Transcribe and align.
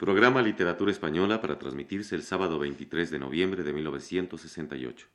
Programa 0.00 0.40
Literatura 0.40 0.90
Española 0.90 1.42
para 1.42 1.58
transmitirse 1.58 2.14
el 2.14 2.22
sábado 2.22 2.58
23 2.58 3.10
de 3.10 3.18
noviembre 3.18 3.62
de 3.62 3.74
1968. 3.74 5.06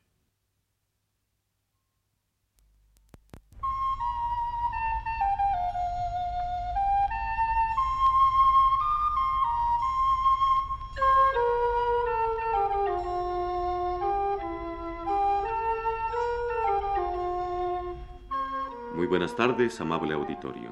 Muy 18.93 19.07
buenas 19.07 19.35
tardes, 19.35 19.81
amable 19.81 20.13
auditorio. 20.13 20.69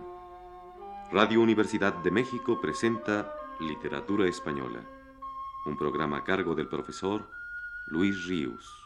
Radio 1.11 1.41
Universidad 1.41 1.95
de 2.03 2.11
México 2.11 2.61
presenta 2.61 3.33
Literatura 3.59 4.27
Española, 4.27 4.83
un 5.65 5.77
programa 5.77 6.17
a 6.17 6.23
cargo 6.23 6.55
del 6.55 6.67
profesor 6.67 7.29
Luis 7.87 8.25
Ríos. 8.27 8.83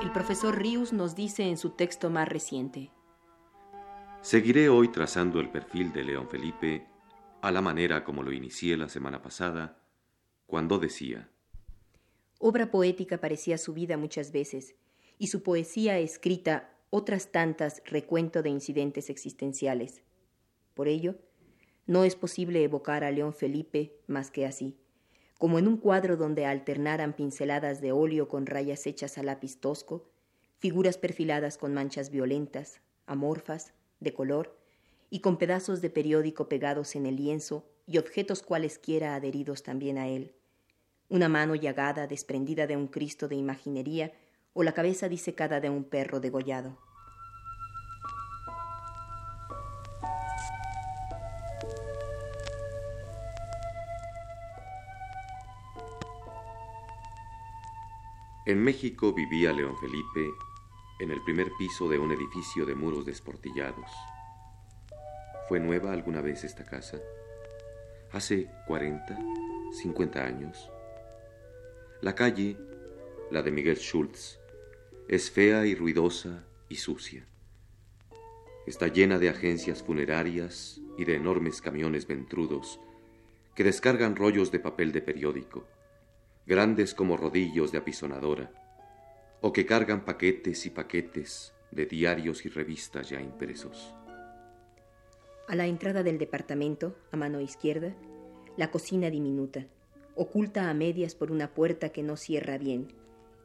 El 0.00 0.12
profesor 0.12 0.56
Ríos 0.56 0.92
nos 0.92 1.16
dice 1.16 1.48
en 1.48 1.56
su 1.56 1.70
texto 1.70 2.08
más 2.08 2.28
reciente. 2.28 2.92
Seguiré 4.20 4.68
hoy 4.68 4.88
trazando 4.88 5.40
el 5.40 5.50
perfil 5.50 5.92
de 5.92 6.04
León 6.04 6.28
Felipe 6.28 6.86
a 7.40 7.50
la 7.50 7.60
manera 7.60 8.04
como 8.04 8.22
lo 8.22 8.32
inicié 8.32 8.76
la 8.76 8.88
semana 8.88 9.20
pasada, 9.20 9.82
cuando 10.46 10.78
decía, 10.78 11.28
Obra 12.38 12.70
poética 12.70 13.18
parecía 13.18 13.58
su 13.58 13.72
vida 13.72 13.96
muchas 13.96 14.32
veces, 14.32 14.76
y 15.22 15.28
su 15.28 15.44
poesía 15.44 16.00
escrita 16.00 16.74
otras 16.90 17.30
tantas 17.30 17.80
recuento 17.86 18.42
de 18.42 18.50
incidentes 18.50 19.08
existenciales. 19.08 20.02
Por 20.74 20.88
ello, 20.88 21.14
no 21.86 22.02
es 22.02 22.16
posible 22.16 22.64
evocar 22.64 23.04
a 23.04 23.12
León 23.12 23.32
Felipe 23.32 23.94
más 24.08 24.32
que 24.32 24.46
así, 24.46 24.76
como 25.38 25.60
en 25.60 25.68
un 25.68 25.76
cuadro 25.76 26.16
donde 26.16 26.44
alternaran 26.44 27.12
pinceladas 27.12 27.80
de 27.80 27.92
óleo 27.92 28.26
con 28.26 28.46
rayas 28.46 28.84
hechas 28.88 29.16
a 29.16 29.22
lápiz 29.22 29.60
tosco, 29.60 30.10
figuras 30.58 30.98
perfiladas 30.98 31.56
con 31.56 31.72
manchas 31.72 32.10
violentas, 32.10 32.80
amorfas, 33.06 33.74
de 34.00 34.14
color, 34.14 34.58
y 35.08 35.20
con 35.20 35.38
pedazos 35.38 35.80
de 35.82 35.90
periódico 35.90 36.48
pegados 36.48 36.96
en 36.96 37.06
el 37.06 37.14
lienzo 37.14 37.64
y 37.86 37.98
objetos 37.98 38.42
cualesquiera 38.42 39.14
adheridos 39.14 39.62
también 39.62 39.98
a 39.98 40.08
él. 40.08 40.34
Una 41.08 41.28
mano 41.28 41.54
llagada 41.54 42.08
desprendida 42.08 42.66
de 42.66 42.76
un 42.76 42.88
Cristo 42.88 43.28
de 43.28 43.36
imaginería 43.36 44.12
o 44.54 44.62
la 44.62 44.72
cabeza 44.72 45.08
disecada 45.08 45.60
de 45.60 45.70
un 45.70 45.84
perro 45.84 46.20
degollado. 46.20 46.78
En 58.44 58.62
México 58.62 59.12
vivía 59.12 59.52
León 59.52 59.76
Felipe 59.78 60.28
en 60.98 61.10
el 61.12 61.22
primer 61.22 61.52
piso 61.56 61.88
de 61.88 61.98
un 61.98 62.10
edificio 62.10 62.66
de 62.66 62.74
muros 62.74 63.06
desportillados. 63.06 63.90
¿Fue 65.48 65.60
nueva 65.60 65.92
alguna 65.92 66.20
vez 66.20 66.44
esta 66.44 66.64
casa? 66.64 66.98
Hace 68.10 68.50
40, 68.66 69.16
50 69.72 70.24
años. 70.24 70.70
La 72.00 72.14
calle, 72.14 72.58
la 73.30 73.42
de 73.42 73.52
Miguel 73.52 73.76
Schultz, 73.76 74.41
es 75.12 75.30
fea 75.30 75.66
y 75.66 75.74
ruidosa 75.74 76.42
y 76.70 76.76
sucia. 76.76 77.26
Está 78.66 78.88
llena 78.88 79.18
de 79.18 79.28
agencias 79.28 79.82
funerarias 79.82 80.80
y 80.96 81.04
de 81.04 81.16
enormes 81.16 81.60
camiones 81.60 82.06
ventrudos 82.06 82.80
que 83.54 83.62
descargan 83.62 84.16
rollos 84.16 84.50
de 84.50 84.58
papel 84.58 84.90
de 84.90 85.02
periódico, 85.02 85.66
grandes 86.46 86.94
como 86.94 87.18
rodillos 87.18 87.72
de 87.72 87.76
apisonadora, 87.76 88.52
o 89.42 89.52
que 89.52 89.66
cargan 89.66 90.06
paquetes 90.06 90.64
y 90.64 90.70
paquetes 90.70 91.52
de 91.72 91.84
diarios 91.84 92.46
y 92.46 92.48
revistas 92.48 93.10
ya 93.10 93.20
impresos. 93.20 93.94
A 95.46 95.54
la 95.54 95.66
entrada 95.66 96.02
del 96.02 96.16
departamento, 96.16 96.96
a 97.10 97.18
mano 97.18 97.42
izquierda, 97.42 97.94
la 98.56 98.70
cocina 98.70 99.10
diminuta, 99.10 99.66
oculta 100.14 100.70
a 100.70 100.72
medias 100.72 101.14
por 101.14 101.30
una 101.30 101.52
puerta 101.52 101.90
que 101.90 102.02
no 102.02 102.16
cierra 102.16 102.56
bien, 102.56 102.88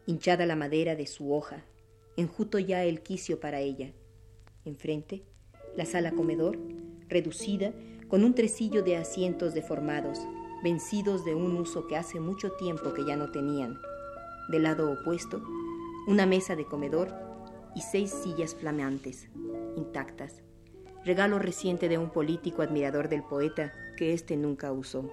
hinchada 0.08 0.46
la 0.46 0.56
madera 0.56 0.96
de 0.96 1.06
su 1.06 1.34
hoja, 1.34 1.66
enjuto 2.16 2.58
ya 2.60 2.84
el 2.86 3.02
quicio 3.02 3.42
para 3.42 3.60
ella. 3.60 3.92
Enfrente, 4.64 5.24
la 5.76 5.86
sala 5.86 6.14
comedor, 6.14 6.58
reducida, 7.10 7.74
con 8.08 8.24
un 8.24 8.34
tresillo 8.34 8.84
de 8.84 8.96
asientos 8.96 9.54
deformados, 9.54 10.20
vencidos 10.64 11.26
de 11.26 11.36
un 11.36 11.58
uso 11.58 11.88
que 11.88 11.98
hace 11.98 12.22
mucho 12.22 12.54
tiempo 12.54 12.94
que 12.94 13.06
ya 13.06 13.18
no 13.18 13.32
tenían. 13.32 13.78
Del 14.50 14.64
lado 14.64 14.90
opuesto, 14.94 15.44
una 16.08 16.26
mesa 16.26 16.56
de 16.56 16.66
comedor 16.66 17.14
y 17.76 17.82
seis 17.82 18.10
sillas 18.12 18.56
flameantes, 18.56 19.28
intactas, 19.76 20.42
regalo 21.04 21.38
reciente 21.38 21.90
de 21.90 21.98
un 21.98 22.12
político 22.12 22.62
admirador 22.62 23.10
del 23.10 23.24
poeta 23.24 23.74
que 23.98 24.14
éste 24.14 24.38
nunca 24.38 24.72
usó. 24.72 25.12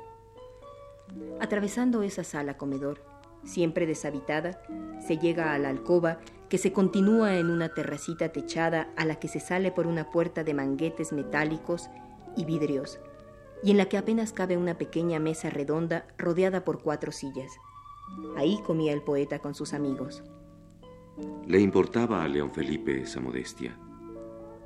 Atravesando 1.41 2.05
esa 2.05 2.22
sala 2.22 2.56
comedor, 2.56 3.13
siempre 3.44 3.87
deshabitada, 3.87 4.60
se 5.06 5.19
llega 5.19 5.55
a 5.55 5.59
la 5.59 5.69
alcoba 5.69 6.19
que 6.49 6.59
se 6.59 6.72
continúa 6.72 7.37
en 7.37 7.50
una 7.50 7.71
terracita 7.71 8.31
techada 8.31 8.88
a 8.97 9.05
la 9.05 9.16
que 9.16 9.28
se 9.28 9.41
sale 9.41 9.72
por 9.72 9.87
una 9.87 10.10
puerta 10.10 10.44
de 10.44 10.55
manguetes 10.55 11.12
metálicos 11.12 11.91
y 12.37 12.44
vidrios, 12.44 13.00
y 13.62 13.71
en 13.71 13.78
la 13.78 13.87
que 13.87 13.99
apenas 13.99 14.32
cabe 14.32 14.56
una 14.56 14.77
pequeña 14.77 15.19
mesa 15.19 15.50
redonda 15.50 16.06
rodeada 16.19 16.65
por 16.65 16.82
cuatro 16.82 17.12
sillas. 17.12 17.53
Ahí 18.37 18.60
comía 18.65 18.93
el 18.93 19.03
poeta 19.03 19.38
con 19.38 19.55
sus 19.55 19.72
amigos. 19.72 20.22
Le 21.47 21.61
importaba 21.61 22.22
a 22.22 22.28
León 22.28 22.50
Felipe 22.50 23.00
esa 23.00 23.21
modestia 23.21 23.78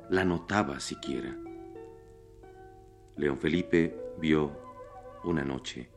la 0.09 0.25
notaba 0.25 0.79
siquiera. 0.79 1.37
León 3.15 3.37
Felipe 3.37 3.95
vio, 4.17 4.51
una 5.23 5.43
noche, 5.43 5.89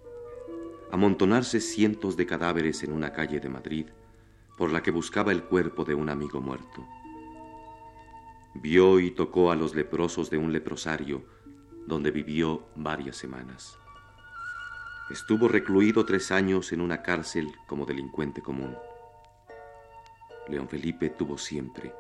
amontonarse 0.92 1.58
cientos 1.60 2.19
de 2.19 2.26
cadáveres 2.26 2.82
en 2.82 2.92
una 2.92 3.12
calle 3.12 3.41
de 3.41 3.48
Madrid 3.48 3.86
por 4.58 4.70
la 4.70 4.82
que 4.82 4.91
buscaba 4.91 5.32
el 5.32 5.42
cuerpo 5.42 5.84
de 5.84 5.94
un 5.94 6.10
amigo 6.10 6.42
muerto. 6.42 6.86
Vio 8.54 9.00
y 9.00 9.10
tocó 9.10 9.50
a 9.50 9.56
los 9.56 9.75
leprosos 9.75 10.28
de 10.28 10.36
un 10.36 10.52
leprosario 10.52 11.25
donde 11.86 12.10
vivió 12.10 12.66
varias 12.76 13.16
semanas. 13.16 13.78
Estuvo 15.10 15.48
recluido 15.48 16.04
tres 16.04 16.31
años 16.31 16.72
en 16.72 16.82
una 16.82 17.02
cárcel 17.02 17.50
como 17.66 17.86
delincuente 17.86 18.42
común. 18.42 18.76
León 20.47 20.69
Felipe 20.69 21.08
tuvo 21.08 21.38
siempre, 21.38 21.94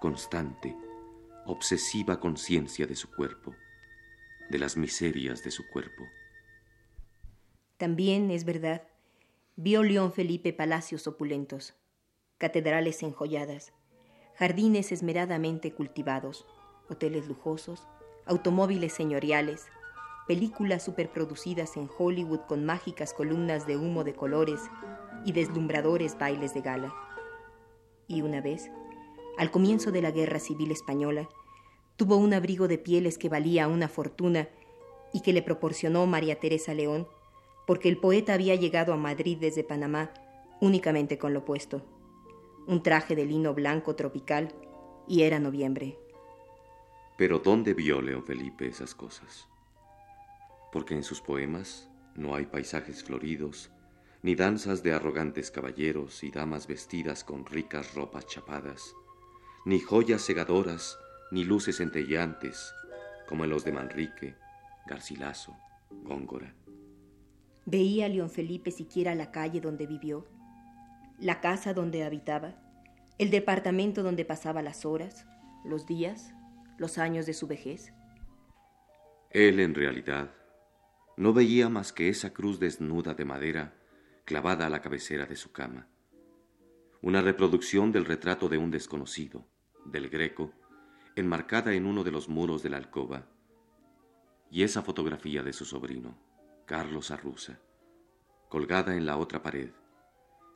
constante, 0.00 0.74
obsesiva 1.44 2.18
conciencia 2.18 2.86
de 2.86 2.96
su 2.96 3.10
cuerpo, 3.14 3.54
de 4.48 4.58
las 4.58 4.78
miserias 4.78 5.44
de 5.44 5.50
su 5.50 5.68
cuerpo. 5.68 6.06
También, 7.78 8.32
es 8.32 8.44
verdad, 8.44 8.82
vio 9.54 9.84
León 9.84 10.12
Felipe 10.12 10.52
palacios 10.52 11.06
opulentos, 11.06 11.74
catedrales 12.36 13.04
enjolladas, 13.04 13.72
jardines 14.34 14.90
esmeradamente 14.90 15.72
cultivados, 15.72 16.44
hoteles 16.90 17.28
lujosos, 17.28 17.86
automóviles 18.26 18.92
señoriales, 18.92 19.66
películas 20.26 20.82
superproducidas 20.82 21.76
en 21.76 21.88
Hollywood 21.96 22.40
con 22.48 22.66
mágicas 22.66 23.14
columnas 23.14 23.64
de 23.64 23.76
humo 23.76 24.02
de 24.02 24.14
colores 24.14 24.60
y 25.24 25.30
deslumbradores 25.30 26.18
bailes 26.18 26.54
de 26.54 26.62
gala. 26.62 26.92
Y 28.08 28.22
una 28.22 28.40
vez, 28.40 28.72
al 29.38 29.52
comienzo 29.52 29.92
de 29.92 30.02
la 30.02 30.10
Guerra 30.10 30.40
Civil 30.40 30.72
Española, 30.72 31.28
tuvo 31.94 32.16
un 32.16 32.34
abrigo 32.34 32.66
de 32.66 32.78
pieles 32.78 33.18
que 33.18 33.28
valía 33.28 33.68
una 33.68 33.88
fortuna 33.88 34.48
y 35.12 35.20
que 35.20 35.32
le 35.32 35.42
proporcionó 35.42 36.06
María 36.06 36.40
Teresa 36.40 36.74
León, 36.74 37.06
porque 37.68 37.90
el 37.90 37.98
poeta 37.98 38.32
había 38.32 38.54
llegado 38.54 38.94
a 38.94 38.96
Madrid 38.96 39.36
desde 39.38 39.62
Panamá 39.62 40.10
únicamente 40.58 41.18
con 41.18 41.34
lo 41.34 41.44
puesto, 41.44 41.84
un 42.66 42.82
traje 42.82 43.14
de 43.14 43.26
lino 43.26 43.52
blanco 43.52 43.94
tropical, 43.94 44.54
y 45.06 45.20
era 45.24 45.38
noviembre. 45.38 45.98
Pero 47.18 47.40
¿dónde 47.40 47.74
vio 47.74 48.00
León 48.00 48.24
Felipe 48.24 48.66
esas 48.66 48.94
cosas? 48.94 49.48
Porque 50.72 50.94
en 50.94 51.02
sus 51.02 51.20
poemas 51.20 51.90
no 52.14 52.34
hay 52.34 52.46
paisajes 52.46 53.04
floridos, 53.04 53.70
ni 54.22 54.34
danzas 54.34 54.82
de 54.82 54.94
arrogantes 54.94 55.50
caballeros 55.50 56.24
y 56.24 56.30
damas 56.30 56.68
vestidas 56.68 57.22
con 57.22 57.44
ricas 57.44 57.94
ropas 57.94 58.26
chapadas, 58.26 58.94
ni 59.66 59.78
joyas 59.78 60.22
segadoras, 60.22 60.98
ni 61.30 61.44
luces 61.44 61.76
centelleantes, 61.76 62.72
como 63.28 63.44
en 63.44 63.50
los 63.50 63.62
de 63.62 63.72
Manrique, 63.72 64.36
Garcilaso, 64.86 65.54
Góngora. 65.90 66.57
¿Veía 67.70 68.08
León 68.08 68.30
Felipe 68.30 68.70
siquiera 68.70 69.14
la 69.14 69.30
calle 69.30 69.60
donde 69.60 69.86
vivió, 69.86 70.26
la 71.18 71.42
casa 71.42 71.74
donde 71.74 72.02
habitaba, 72.02 72.54
el 73.18 73.28
departamento 73.28 74.02
donde 74.02 74.24
pasaba 74.24 74.62
las 74.62 74.86
horas, 74.86 75.26
los 75.66 75.84
días, 75.84 76.32
los 76.78 76.96
años 76.96 77.26
de 77.26 77.34
su 77.34 77.46
vejez. 77.46 77.92
Él, 79.28 79.60
en 79.60 79.74
realidad, 79.74 80.30
no 81.18 81.34
veía 81.34 81.68
más 81.68 81.92
que 81.92 82.08
esa 82.08 82.32
cruz 82.32 82.58
desnuda 82.58 83.12
de 83.12 83.26
madera 83.26 83.74
clavada 84.24 84.66
a 84.66 84.70
la 84.70 84.80
cabecera 84.80 85.26
de 85.26 85.36
su 85.36 85.52
cama. 85.52 85.88
Una 87.02 87.20
reproducción 87.20 87.92
del 87.92 88.06
retrato 88.06 88.48
de 88.48 88.56
un 88.56 88.70
desconocido, 88.70 89.46
del 89.84 90.08
greco, 90.08 90.54
enmarcada 91.16 91.74
en 91.74 91.84
uno 91.84 92.02
de 92.02 92.12
los 92.12 92.30
muros 92.30 92.62
de 92.62 92.70
la 92.70 92.78
alcoba, 92.78 93.26
y 94.50 94.62
esa 94.62 94.80
fotografía 94.80 95.42
de 95.42 95.52
su 95.52 95.66
sobrino, 95.66 96.27
Carlos 96.68 97.10
Arruza, 97.10 97.58
colgada 98.50 98.94
en 98.94 99.06
la 99.06 99.16
otra 99.16 99.42
pared, 99.42 99.70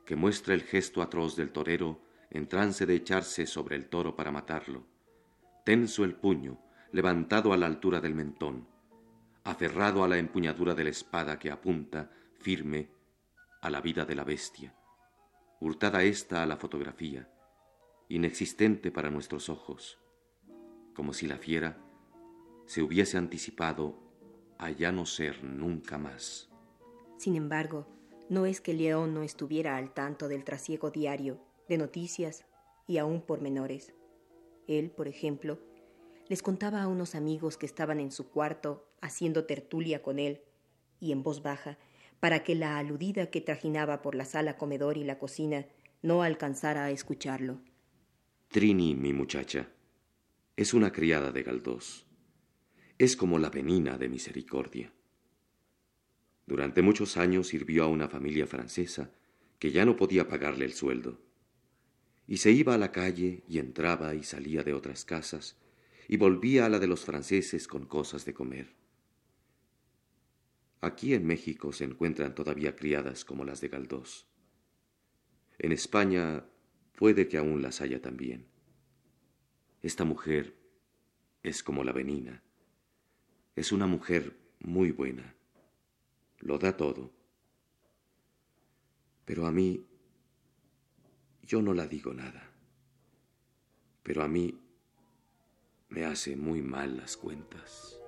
que 0.05 0.15
muestra 0.15 0.53
el 0.53 0.61
gesto 0.61 1.01
atroz 1.01 1.35
del 1.35 1.51
torero 1.51 2.01
en 2.29 2.47
trance 2.47 2.85
de 2.85 2.93
echarse 2.93 3.47
sobre 3.47 3.75
el 3.75 3.89
toro 3.89 4.15
para 4.15 4.31
matarlo, 4.31 4.85
tenso 5.65 6.03
el 6.03 6.13
puño, 6.13 6.59
levantado 6.91 7.51
a 7.51 7.57
la 7.57 7.65
altura 7.65 7.99
del 7.99 8.13
mentón, 8.13 8.67
aferrado 9.43 10.03
a 10.03 10.07
la 10.07 10.19
empuñadura 10.19 10.75
de 10.75 10.83
la 10.83 10.91
espada 10.91 11.39
que 11.39 11.49
apunta, 11.49 12.11
firme, 12.37 12.91
a 13.59 13.71
la 13.71 13.81
vida 13.81 14.05
de 14.05 14.13
la 14.13 14.23
bestia, 14.23 14.75
hurtada 15.59 16.03
ésta 16.03 16.43
a 16.43 16.45
la 16.45 16.57
fotografía, 16.57 17.27
inexistente 18.07 18.91
para 18.91 19.09
nuestros 19.09 19.49
ojos, 19.49 19.97
como 20.93 21.11
si 21.11 21.25
la 21.25 21.39
fiera 21.39 21.79
se 22.67 22.83
hubiese 22.83 23.17
anticipado 23.17 24.12
a 24.57 24.71
ya 24.71 24.91
no 24.91 25.05
ser 25.05 25.43
nunca 25.43 25.97
más. 25.97 26.49
Sin 27.17 27.35
embargo, 27.35 27.87
no 28.29 28.45
es 28.45 28.61
que 28.61 28.73
León 28.73 29.13
no 29.13 29.23
estuviera 29.23 29.77
al 29.77 29.93
tanto 29.93 30.27
del 30.27 30.43
trasiego 30.43 30.91
diario, 30.91 31.39
de 31.67 31.77
noticias 31.77 32.45
y 32.87 32.97
aún 32.97 33.21
pormenores. 33.21 33.93
Él, 34.67 34.91
por 34.91 35.07
ejemplo, 35.07 35.59
les 36.27 36.41
contaba 36.41 36.81
a 36.81 36.87
unos 36.87 37.15
amigos 37.15 37.57
que 37.57 37.65
estaban 37.65 37.99
en 37.99 38.11
su 38.11 38.29
cuarto 38.29 38.87
haciendo 39.01 39.45
tertulia 39.45 40.01
con 40.01 40.19
él, 40.19 40.41
y 40.99 41.11
en 41.11 41.23
voz 41.23 41.43
baja, 41.43 41.77
para 42.19 42.43
que 42.43 42.55
la 42.55 42.77
aludida 42.77 43.29
que 43.29 43.41
trajinaba 43.41 44.01
por 44.01 44.15
la 44.15 44.25
sala 44.25 44.57
comedor 44.57 44.97
y 44.97 45.03
la 45.03 45.19
cocina 45.19 45.65
no 46.01 46.23
alcanzara 46.23 46.85
a 46.85 46.91
escucharlo. 46.91 47.59
Trini, 48.47 48.95
mi 48.95 49.13
muchacha, 49.13 49.67
es 50.55 50.73
una 50.73 50.91
criada 50.91 51.31
de 51.31 51.43
Galdós. 51.43 52.05
Es 53.03 53.17
como 53.17 53.37
la 53.37 53.49
venina 53.49 53.97
de 53.97 54.07
misericordia. 54.07 54.93
Durante 56.47 56.81
muchos 56.81 57.17
años 57.17 57.49
sirvió 57.49 57.83
a 57.83 57.87
una 57.87 58.07
familia 58.07 58.47
francesa 58.47 59.11
que 59.59 59.73
ya 59.73 59.83
no 59.83 59.97
podía 59.97 60.29
pagarle 60.29 60.63
el 60.63 60.71
sueldo. 60.71 61.19
Y 62.27 62.37
se 62.37 62.51
iba 62.51 62.73
a 62.73 62.77
la 62.77 62.93
calle 62.93 63.43
y 63.45 63.59
entraba 63.59 64.15
y 64.15 64.23
salía 64.23 64.63
de 64.63 64.73
otras 64.73 65.03
casas 65.03 65.57
y 66.07 66.15
volvía 66.15 66.65
a 66.65 66.69
la 66.69 66.79
de 66.79 66.87
los 66.87 67.03
franceses 67.03 67.67
con 67.67 67.87
cosas 67.87 68.23
de 68.23 68.33
comer. 68.33 68.73
Aquí 70.79 71.13
en 71.13 71.27
México 71.27 71.73
se 71.73 71.83
encuentran 71.83 72.33
todavía 72.33 72.77
criadas 72.77 73.25
como 73.25 73.43
las 73.43 73.59
de 73.59 73.67
Galdós. 73.67 74.27
En 75.59 75.73
España 75.73 76.45
puede 76.95 77.27
que 77.27 77.37
aún 77.37 77.61
las 77.61 77.81
haya 77.81 78.01
también. 78.01 78.47
Esta 79.81 80.05
mujer 80.05 80.55
es 81.43 81.63
como 81.63 81.83
la 81.83 81.91
venina. 81.91 82.41
Es 83.55 83.71
una 83.71 83.85
mujer 83.85 84.35
muy 84.59 84.91
buena. 84.91 85.35
Lo 86.39 86.57
da 86.57 86.75
todo. 86.75 87.11
Pero 89.25 89.45
a 89.45 89.51
mí, 89.51 89.85
yo 91.43 91.61
no 91.61 91.73
la 91.73 91.87
digo 91.87 92.13
nada. 92.13 92.49
Pero 94.01 94.23
a 94.23 94.27
mí 94.27 94.59
me 95.89 96.05
hace 96.05 96.35
muy 96.35 96.61
mal 96.61 96.97
las 96.97 97.15
cuentas. 97.15 97.99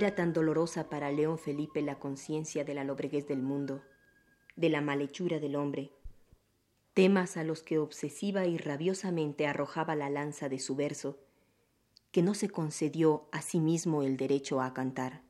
Era 0.00 0.14
tan 0.14 0.32
dolorosa 0.32 0.88
para 0.88 1.10
León 1.10 1.40
Felipe 1.40 1.82
la 1.82 1.98
conciencia 1.98 2.62
de 2.62 2.72
la 2.72 2.84
lobreguez 2.84 3.26
del 3.26 3.42
mundo, 3.42 3.82
de 4.54 4.68
la 4.68 4.80
malhechura 4.80 5.40
del 5.40 5.56
hombre, 5.56 5.90
temas 6.94 7.36
a 7.36 7.42
los 7.42 7.64
que 7.64 7.80
obsesiva 7.80 8.46
y 8.46 8.58
rabiosamente 8.58 9.48
arrojaba 9.48 9.96
la 9.96 10.08
lanza 10.08 10.48
de 10.48 10.60
su 10.60 10.76
verso, 10.76 11.18
que 12.12 12.22
no 12.22 12.34
se 12.34 12.48
concedió 12.48 13.28
a 13.32 13.42
sí 13.42 13.58
mismo 13.58 14.04
el 14.04 14.16
derecho 14.16 14.60
a 14.60 14.72
cantar. 14.72 15.24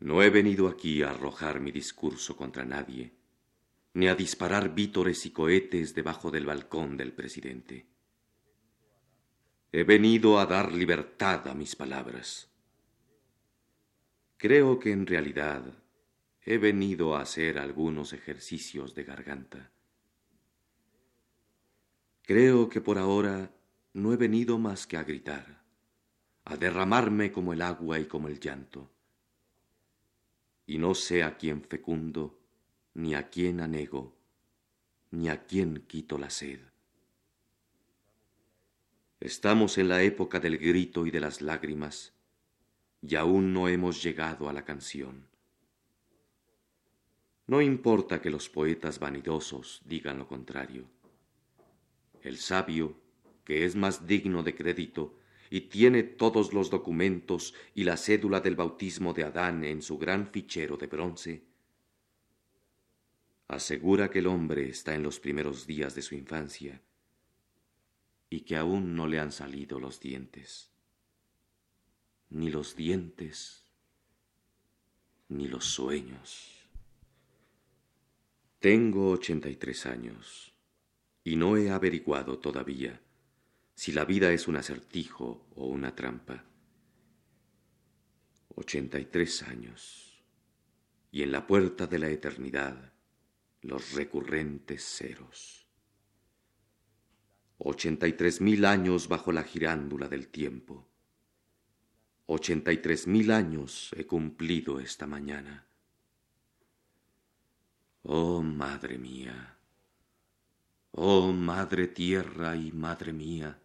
No 0.00 0.22
he 0.22 0.28
venido 0.28 0.68
aquí 0.68 1.02
a 1.02 1.12
arrojar 1.12 1.60
mi 1.60 1.72
discurso 1.72 2.36
contra 2.36 2.66
nadie, 2.66 3.16
ni 3.96 4.08
a 4.08 4.14
disparar 4.14 4.74
vítores 4.74 5.24
y 5.24 5.30
cohetes 5.30 5.94
debajo 5.94 6.30
del 6.30 6.44
balcón 6.44 6.98
del 6.98 7.14
presidente. 7.14 7.86
He 9.72 9.84
venido 9.84 10.38
a 10.38 10.44
dar 10.44 10.70
libertad 10.70 11.48
a 11.48 11.54
mis 11.54 11.74
palabras. 11.76 12.50
Creo 14.36 14.78
que 14.78 14.92
en 14.92 15.06
realidad 15.06 15.82
he 16.42 16.58
venido 16.58 17.16
a 17.16 17.22
hacer 17.22 17.58
algunos 17.58 18.12
ejercicios 18.12 18.94
de 18.94 19.04
garganta. 19.04 19.72
Creo 22.20 22.68
que 22.68 22.82
por 22.82 22.98
ahora 22.98 23.50
no 23.94 24.12
he 24.12 24.18
venido 24.18 24.58
más 24.58 24.86
que 24.86 24.98
a 24.98 25.04
gritar, 25.04 25.64
a 26.44 26.58
derramarme 26.58 27.32
como 27.32 27.54
el 27.54 27.62
agua 27.62 27.98
y 27.98 28.04
como 28.04 28.28
el 28.28 28.40
llanto. 28.40 28.90
Y 30.66 30.76
no 30.76 30.94
sé 30.94 31.22
a 31.22 31.38
quién 31.38 31.62
fecundo, 31.62 32.45
ni 32.96 33.14
a 33.14 33.28
quién 33.28 33.60
anego, 33.60 34.16
ni 35.10 35.28
a 35.28 35.44
quién 35.44 35.84
quito 35.86 36.16
la 36.16 36.30
sed. 36.30 36.60
Estamos 39.20 39.76
en 39.76 39.88
la 39.88 40.02
época 40.02 40.40
del 40.40 40.56
grito 40.56 41.04
y 41.04 41.10
de 41.10 41.20
las 41.20 41.42
lágrimas, 41.42 42.14
y 43.02 43.16
aún 43.16 43.52
no 43.52 43.68
hemos 43.68 44.02
llegado 44.02 44.48
a 44.48 44.54
la 44.54 44.64
canción. 44.64 45.26
No 47.46 47.60
importa 47.60 48.22
que 48.22 48.30
los 48.30 48.48
poetas 48.48 48.98
vanidosos 48.98 49.82
digan 49.84 50.18
lo 50.18 50.26
contrario. 50.26 50.86
El 52.22 52.38
sabio, 52.38 52.96
que 53.44 53.66
es 53.66 53.76
más 53.76 54.06
digno 54.06 54.42
de 54.42 54.54
crédito 54.54 55.18
y 55.50 55.60
tiene 55.60 56.02
todos 56.02 56.54
los 56.54 56.70
documentos 56.70 57.52
y 57.74 57.84
la 57.84 57.98
cédula 57.98 58.40
del 58.40 58.56
bautismo 58.56 59.12
de 59.12 59.24
Adán 59.24 59.64
en 59.64 59.82
su 59.82 59.98
gran 59.98 60.26
fichero 60.26 60.78
de 60.78 60.86
bronce, 60.86 61.55
asegura 63.48 64.10
que 64.10 64.18
el 64.18 64.26
hombre 64.26 64.68
está 64.68 64.94
en 64.94 65.02
los 65.02 65.20
primeros 65.20 65.66
días 65.66 65.94
de 65.94 66.02
su 66.02 66.14
infancia 66.14 66.82
y 68.28 68.40
que 68.40 68.56
aún 68.56 68.96
no 68.96 69.06
le 69.06 69.20
han 69.20 69.32
salido 69.32 69.78
los 69.78 70.00
dientes. 70.00 70.70
Ni 72.28 72.50
los 72.50 72.74
dientes, 72.74 73.64
ni 75.28 75.46
los 75.46 75.64
sueños. 75.64 76.52
Tengo 78.58 79.10
ochenta 79.10 79.48
y 79.48 79.56
tres 79.56 79.86
años 79.86 80.52
y 81.22 81.36
no 81.36 81.56
he 81.56 81.70
averiguado 81.70 82.38
todavía 82.38 83.00
si 83.74 83.92
la 83.92 84.04
vida 84.04 84.32
es 84.32 84.48
un 84.48 84.56
acertijo 84.56 85.46
o 85.54 85.66
una 85.66 85.94
trampa. 85.94 86.44
Ochenta 88.56 88.98
y 88.98 89.04
tres 89.04 89.42
años 89.42 90.24
y 91.12 91.22
en 91.22 91.30
la 91.30 91.46
puerta 91.46 91.86
de 91.86 91.98
la 91.98 92.08
eternidad 92.08 92.92
los 93.66 93.92
recurrentes 93.94 94.84
ceros. 94.84 95.66
Ochenta 97.58 98.06
y 98.06 98.12
tres 98.12 98.40
mil 98.40 98.64
años 98.64 99.08
bajo 99.08 99.32
la 99.32 99.42
girándula 99.42 100.08
del 100.08 100.28
tiempo. 100.28 100.88
Ochenta 102.26 102.72
y 102.72 102.78
tres 102.78 103.06
mil 103.06 103.32
años 103.32 103.90
he 103.96 104.06
cumplido 104.06 104.78
esta 104.78 105.06
mañana. 105.06 105.66
Oh, 108.02 108.40
madre 108.42 108.98
mía. 108.98 109.58
Oh, 110.92 111.32
madre 111.32 111.88
tierra 111.88 112.56
y 112.56 112.70
madre 112.70 113.12
mía, 113.12 113.60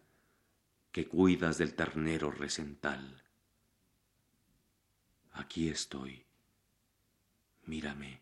que 0.90 1.06
cuidas 1.06 1.58
del 1.58 1.74
ternero 1.74 2.30
recental. 2.32 3.22
Aquí 5.32 5.68
estoy. 5.68 6.26
Mírame. 7.66 8.21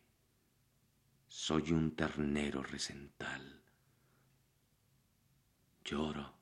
Soy 1.32 1.70
un 1.70 1.94
ternero 1.94 2.60
recental. 2.60 3.62
Lloro. 5.84 6.34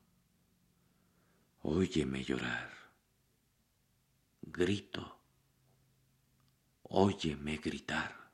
Óyeme 1.61 2.23
llorar. 2.23 2.73
grito. 4.41 5.19
Óyeme 6.81 7.57
gritar. 7.57 8.31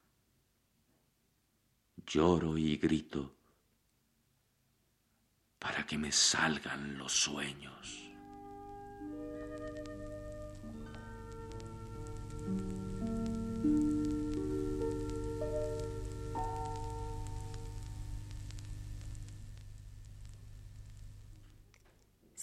Lloro 2.07 2.57
y 2.57 2.77
grito 2.77 3.35
para 5.59 5.85
que 5.85 5.97
me 5.97 6.13
salgan 6.13 6.97
los 6.97 7.11
sueños. 7.11 8.04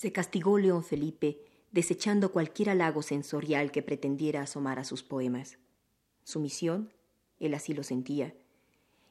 Se 0.02 0.10
castigó 0.10 0.58
León 0.58 0.82
Felipe 0.82 1.38
desechando 1.70 2.32
cualquier 2.32 2.70
halago 2.70 3.02
sensorial 3.02 3.70
que 3.70 3.82
pretendiera 3.82 4.42
asomar 4.42 4.80
a 4.80 4.84
sus 4.84 5.04
poemas. 5.04 5.58
Su 6.24 6.40
misión, 6.40 6.92
él 7.38 7.54
así 7.54 7.72
lo 7.72 7.84
sentía, 7.84 8.34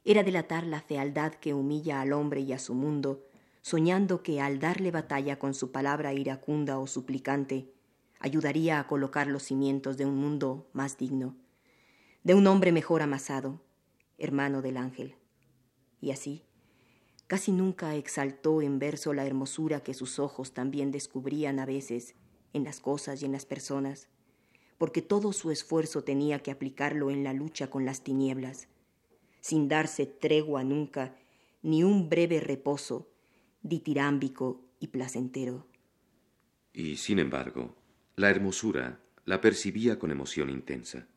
era 0.03 0.21
delatar 0.23 0.65
la 0.65 0.81
fealdad 0.81 1.33
que 1.35 1.53
humilla 1.53 2.01
al 2.01 2.11
hombre 2.11 2.41
y 2.41 2.51
a 2.51 2.59
su 2.59 2.73
mundo, 2.73 3.25
soñando 3.61 4.21
que 4.21 4.41
al 4.41 4.59
darle 4.59 4.91
batalla 4.91 5.39
con 5.39 5.53
su 5.53 5.71
palabra 5.71 6.11
iracunda 6.11 6.77
o 6.77 6.87
suplicante, 6.87 7.71
ayudaría 8.19 8.77
a 8.77 8.87
colocar 8.87 9.27
los 9.27 9.43
cimientos 9.43 9.95
de 9.95 10.05
un 10.05 10.17
mundo 10.17 10.67
más 10.73 10.97
digno, 10.97 11.37
de 12.25 12.33
un 12.33 12.45
hombre 12.47 12.73
mejor 12.73 13.01
amasado, 13.01 13.61
hermano 14.17 14.61
del 14.61 14.75
ángel. 14.75 15.15
Y 16.01 16.11
así, 16.11 16.43
Casi 17.31 17.53
nunca 17.53 17.95
exaltó 17.95 18.61
en 18.61 18.77
verso 18.77 19.13
la 19.13 19.25
hermosura 19.25 19.79
que 19.79 19.93
sus 19.93 20.19
ojos 20.19 20.53
también 20.53 20.91
descubrían 20.91 21.59
a 21.59 21.65
veces 21.65 22.13
en 22.51 22.65
las 22.65 22.81
cosas 22.81 23.21
y 23.21 23.25
en 23.25 23.31
las 23.31 23.45
personas, 23.45 24.09
porque 24.77 25.01
todo 25.01 25.31
su 25.31 25.49
esfuerzo 25.49 26.03
tenía 26.03 26.39
que 26.39 26.51
aplicarlo 26.51 27.09
en 27.09 27.23
la 27.23 27.31
lucha 27.31 27.69
con 27.69 27.85
las 27.85 28.03
tinieblas, 28.03 28.67
sin 29.39 29.69
darse 29.69 30.05
tregua 30.05 30.65
nunca, 30.65 31.15
ni 31.61 31.85
un 31.85 32.09
breve 32.09 32.41
reposo, 32.41 33.09
ditirámbico 33.63 34.65
y 34.81 34.87
placentero. 34.87 35.65
Y 36.73 36.97
sin 36.97 37.17
embargo, 37.17 37.77
la 38.17 38.29
hermosura 38.29 38.99
la 39.23 39.39
percibía 39.39 39.97
con 39.97 40.11
emoción 40.11 40.49
intensa. 40.49 41.07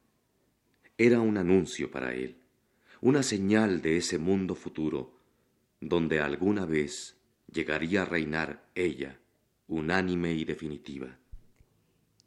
Era 0.97 1.21
un 1.21 1.39
anuncio 1.39 1.91
para 1.91 2.15
él, 2.15 2.37
una 3.01 3.25
señal 3.25 3.83
de 3.83 3.97
ese 3.97 4.19
mundo 4.19 4.55
futuro 4.55 5.24
donde 5.89 6.21
alguna 6.21 6.65
vez 6.65 7.19
llegaría 7.53 8.03
a 8.03 8.05
reinar 8.07 8.67
ella, 8.75 9.21
unánime 9.69 10.33
y 10.33 10.47
definitiva. 10.47 11.19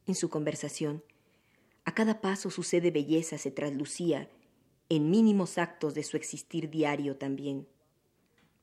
En 0.05 0.13
su 0.13 0.29
conversación, 0.29 1.03
a 1.83 1.95
cada 1.95 2.21
paso 2.21 2.51
su 2.51 2.61
sede 2.61 2.91
belleza 2.91 3.39
se 3.39 3.49
traslucía 3.49 4.29
en 4.89 5.09
mínimos 5.09 5.57
actos 5.57 5.95
de 5.95 6.03
su 6.03 6.17
existir 6.17 6.69
diario 6.69 7.17
también. 7.17 7.67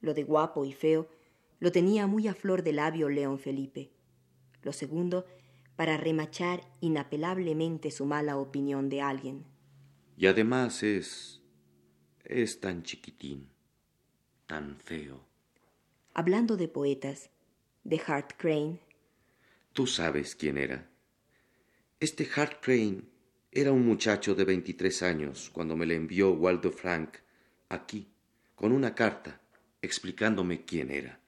Lo 0.01 0.15
de 0.15 0.23
guapo 0.23 0.65
y 0.65 0.73
feo 0.73 1.09
lo 1.59 1.73
tenía 1.73 2.07
muy 2.07 2.29
a 2.29 2.35
flor 2.35 2.63
de 2.63 2.73
labio 2.73 3.09
León 3.09 3.41
Felipe. 3.41 3.91
Lo 4.63 4.73
segundo, 4.73 5.27
para 5.75 5.97
remachar 5.97 6.61
inapelablemente 6.81 7.91
su 7.91 8.07
mala 8.07 8.37
opinión 8.37 8.89
de 8.89 9.01
alguien. 9.01 9.45
Y 10.17 10.27
además 10.27 10.85
es... 10.85 11.43
es 12.25 12.61
tan 12.61 12.85
chiquitín 12.85 13.54
tan 14.47 14.79
feo. 14.81 15.25
Hablando 16.13 16.57
de 16.57 16.69
poetas, 16.69 17.31
de 17.83 18.01
Hart 18.07 18.33
Crane. 18.37 18.81
Tú 19.73 19.87
sabes 19.87 20.37
quién 20.37 20.59
era. 20.59 20.89
Este 21.99 22.29
Hart 22.35 22.63
Crane 22.63 23.03
era 23.51 23.73
un 23.73 23.87
muchacho 23.87 24.35
de 24.35 24.45
23 24.45 25.03
años 25.03 25.51
cuando 25.51 25.77
me 25.77 25.87
le 25.87 25.95
envió 25.95 26.33
Waldo 26.33 26.71
Frank 26.71 27.17
aquí, 27.69 28.09
con 28.55 28.73
una 28.73 28.95
carta, 28.95 29.41
explicándome 29.83 30.65
quién 30.65 30.91
era. 30.91 31.21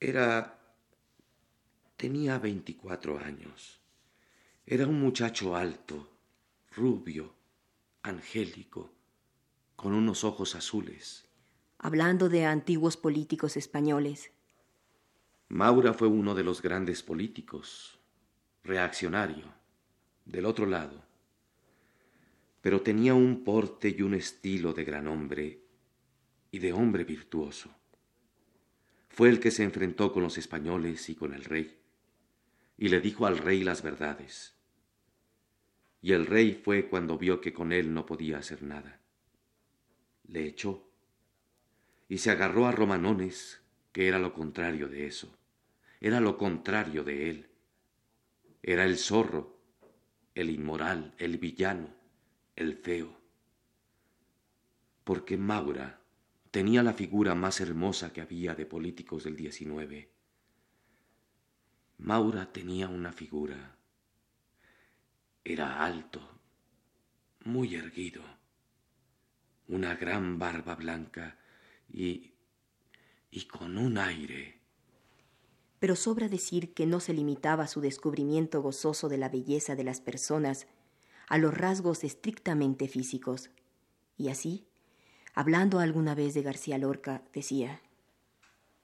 Era... 0.00 0.58
tenía 1.96 2.38
24 2.38 3.18
años. 3.18 3.80
Era 4.66 4.86
un 4.86 5.00
muchacho 5.00 5.54
alto, 5.54 6.10
rubio, 6.72 7.34
angélico, 8.02 8.92
con 9.76 9.92
unos 9.92 10.24
ojos 10.24 10.54
azules 10.54 11.26
hablando 11.78 12.28
de 12.28 12.44
antiguos 12.44 12.96
políticos 12.96 13.56
españoles. 13.56 14.32
Maura 15.48 15.92
fue 15.92 16.08
uno 16.08 16.34
de 16.34 16.42
los 16.42 16.62
grandes 16.62 17.02
políticos, 17.02 17.98
reaccionario, 18.64 19.52
del 20.24 20.46
otro 20.46 20.66
lado, 20.66 21.04
pero 22.60 22.82
tenía 22.82 23.14
un 23.14 23.44
porte 23.44 23.94
y 23.96 24.02
un 24.02 24.14
estilo 24.14 24.72
de 24.72 24.84
gran 24.84 25.06
hombre 25.06 25.62
y 26.50 26.58
de 26.58 26.72
hombre 26.72 27.04
virtuoso. 27.04 27.70
Fue 29.08 29.28
el 29.28 29.38
que 29.38 29.50
se 29.50 29.62
enfrentó 29.62 30.12
con 30.12 30.22
los 30.22 30.36
españoles 30.36 31.08
y 31.08 31.14
con 31.14 31.32
el 31.32 31.44
rey, 31.44 31.78
y 32.76 32.88
le 32.88 33.00
dijo 33.00 33.26
al 33.26 33.38
rey 33.38 33.62
las 33.62 33.82
verdades. 33.82 34.56
Y 36.02 36.12
el 36.12 36.26
rey 36.26 36.60
fue 36.62 36.88
cuando 36.88 37.16
vio 37.16 37.40
que 37.40 37.52
con 37.52 37.72
él 37.72 37.94
no 37.94 38.04
podía 38.04 38.38
hacer 38.38 38.62
nada. 38.62 39.00
Le 40.24 40.46
echó 40.46 40.90
y 42.08 42.18
se 42.18 42.30
agarró 42.30 42.66
a 42.66 42.72
Romanones, 42.72 43.60
que 43.92 44.08
era 44.08 44.18
lo 44.18 44.32
contrario 44.32 44.88
de 44.88 45.06
eso, 45.06 45.36
era 46.00 46.20
lo 46.20 46.36
contrario 46.36 47.04
de 47.04 47.30
él. 47.30 47.50
Era 48.62 48.84
el 48.84 48.98
zorro, 48.98 49.58
el 50.34 50.50
inmoral, 50.50 51.14
el 51.18 51.38
villano, 51.38 51.88
el 52.54 52.76
feo. 52.76 53.16
Porque 55.04 55.36
Maura 55.36 56.00
tenía 56.50 56.82
la 56.82 56.92
figura 56.92 57.34
más 57.34 57.60
hermosa 57.60 58.12
que 58.12 58.20
había 58.20 58.54
de 58.54 58.66
políticos 58.66 59.24
del 59.24 59.36
XIX. 59.36 60.08
Maura 61.98 62.52
tenía 62.52 62.88
una 62.88 63.12
figura. 63.12 63.76
Era 65.44 65.84
alto, 65.84 66.40
muy 67.44 67.74
erguido, 67.74 68.22
una 69.68 69.94
gran 69.94 70.38
barba 70.38 70.74
blanca 70.74 71.38
y, 71.88 72.32
y 73.30 73.46
con 73.46 73.78
un 73.78 73.98
aire. 73.98 74.60
Pero 75.78 75.96
sobra 75.96 76.28
decir 76.28 76.72
que 76.72 76.86
no 76.86 77.00
se 77.00 77.12
limitaba 77.12 77.66
su 77.66 77.80
descubrimiento 77.80 78.62
gozoso 78.62 79.08
de 79.08 79.18
la 79.18 79.28
belleza 79.28 79.76
de 79.76 79.84
las 79.84 80.00
personas 80.00 80.66
a 81.28 81.38
los 81.38 81.54
rasgos 81.54 82.04
estrictamente 82.04 82.88
físicos. 82.88 83.50
Y 84.16 84.28
así, 84.28 84.66
hablando 85.34 85.78
alguna 85.78 86.14
vez 86.14 86.34
de 86.34 86.42
García 86.42 86.78
Lorca, 86.78 87.22
decía 87.32 87.80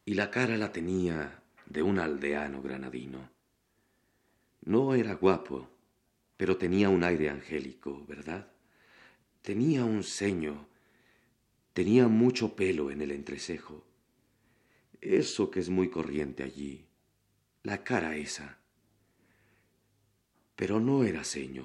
Y 0.04 0.14
la 0.14 0.30
cara 0.30 0.56
la 0.56 0.72
tenía 0.72 1.42
de 1.66 1.82
un 1.82 1.98
aldeano 1.98 2.60
granadino. 2.60 3.30
No 4.64 4.94
era 4.94 5.14
guapo, 5.14 5.68
pero 6.36 6.56
tenía 6.56 6.88
un 6.88 7.04
aire 7.04 7.30
angélico, 7.30 8.04
¿verdad? 8.06 8.48
Tenía 9.40 9.84
un 9.84 10.04
ceño 10.04 10.66
Tenía 11.72 12.06
mucho 12.06 12.54
pelo 12.54 12.90
en 12.90 13.00
el 13.00 13.10
entrecejo. 13.12 13.82
Eso 15.00 15.50
que 15.50 15.58
es 15.58 15.70
muy 15.70 15.88
corriente 15.88 16.42
allí. 16.42 16.84
La 17.62 17.82
cara 17.82 18.14
esa. 18.16 18.58
Pero 20.54 20.80
no 20.80 21.04
era 21.04 21.24
ceño. 21.24 21.64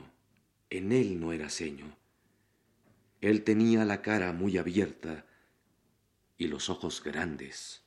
En 0.70 0.94
él 0.94 1.20
no 1.20 1.34
era 1.34 1.50
ceño. 1.50 1.98
Él 3.20 3.44
tenía 3.44 3.84
la 3.84 4.02
cara 4.02 4.32
muy 4.32 4.58
abierta 4.58 5.26
y 6.38 6.48
los 6.48 6.70
ojos 6.70 7.04
grandes. 7.04 7.84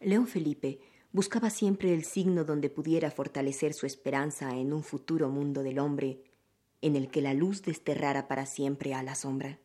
León 0.00 0.28
Felipe 0.28 0.78
buscaba 1.10 1.50
siempre 1.50 1.92
el 1.94 2.04
signo 2.04 2.44
donde 2.44 2.70
pudiera 2.70 3.10
fortalecer 3.10 3.74
su 3.74 3.86
esperanza 3.86 4.56
en 4.56 4.72
un 4.72 4.84
futuro 4.84 5.30
mundo 5.30 5.64
del 5.64 5.80
hombre 5.80 6.22
en 6.80 6.94
el 6.94 7.10
que 7.10 7.22
la 7.22 7.34
luz 7.34 7.62
desterrara 7.62 8.28
para 8.28 8.46
siempre 8.46 8.94
a 8.94 9.02
la 9.02 9.14
sombra 9.14 9.58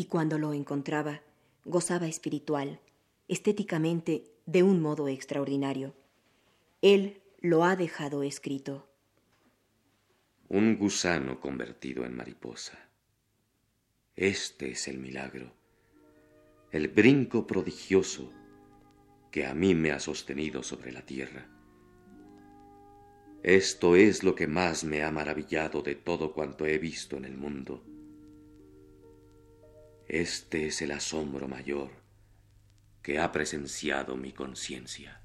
y 0.00 0.06
cuando 0.06 0.38
lo 0.38 0.54
encontraba, 0.54 1.20
gozaba 1.66 2.06
espiritual, 2.06 2.80
estéticamente, 3.28 4.24
de 4.46 4.62
un 4.62 4.80
modo 4.80 5.08
extraordinario. 5.08 5.92
Él 6.80 7.20
lo 7.42 7.64
ha 7.64 7.76
dejado 7.76 8.22
escrito. 8.22 8.88
Un 10.48 10.78
gusano 10.78 11.38
convertido 11.38 12.06
en 12.06 12.16
mariposa. 12.16 12.78
Este 14.16 14.70
es 14.70 14.88
el 14.88 14.96
milagro, 14.96 15.52
el 16.72 16.88
brinco 16.88 17.46
prodigioso 17.46 18.32
que 19.30 19.44
a 19.44 19.52
mí 19.52 19.74
me 19.74 19.90
ha 19.90 20.00
sostenido 20.00 20.62
sobre 20.62 20.92
la 20.92 21.04
tierra. 21.04 21.46
Esto 23.42 23.96
es 23.96 24.24
lo 24.24 24.34
que 24.34 24.46
más 24.46 24.82
me 24.82 25.02
ha 25.02 25.10
maravillado 25.10 25.82
de 25.82 25.94
todo 25.94 26.32
cuanto 26.32 26.64
he 26.64 26.78
visto 26.78 27.18
en 27.18 27.26
el 27.26 27.36
mundo. 27.36 27.84
Este 30.12 30.66
es 30.66 30.82
el 30.82 30.90
asombro 30.90 31.46
mayor 31.46 31.88
que 33.00 33.20
ha 33.20 33.30
presenciado 33.30 34.16
mi 34.16 34.32
conciencia. 34.32 35.20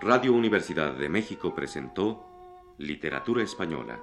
Radio 0.00 0.34
Universidad 0.34 0.92
de 0.92 1.08
México 1.08 1.54
presentó 1.54 2.74
Literatura 2.76 3.42
Española, 3.42 3.98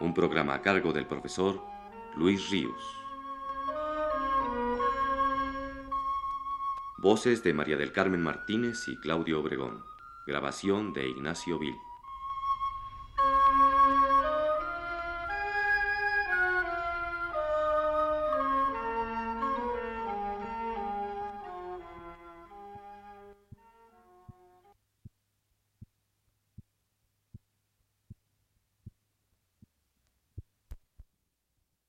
un 0.00 0.12
programa 0.12 0.56
a 0.56 0.60
cargo 0.60 0.92
del 0.92 1.06
profesor 1.06 1.77
Luis 2.18 2.50
Ríos. 2.50 3.00
Voces 6.96 7.44
de 7.44 7.54
María 7.54 7.76
del 7.76 7.92
Carmen 7.92 8.20
Martínez 8.20 8.88
y 8.88 8.96
Claudio 8.96 9.38
Obregón. 9.38 9.84
Grabación 10.26 10.92
de 10.92 11.08
Ignacio 11.08 11.60
Vil. 11.60 11.76